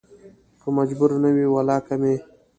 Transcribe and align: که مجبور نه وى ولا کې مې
که 0.61 0.67
مجبور 0.77 1.11
نه 1.23 1.29
وى 1.35 1.45
ولا 1.49 1.77
کې 1.85 1.95
مې 2.01 2.15